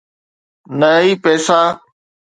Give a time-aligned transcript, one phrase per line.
[0.79, 1.59] نه ئي پئسا.